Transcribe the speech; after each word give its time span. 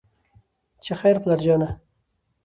چې 0.83 0.91
خېره 0.99 1.19
پلار 1.23 1.39
جانه 1.45 1.69